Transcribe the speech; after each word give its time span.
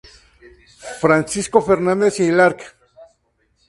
Francisco 0.99 1.61
Fernández 1.61 2.21
y 2.21 2.23
el 2.29 2.39
Arq. 2.39 2.61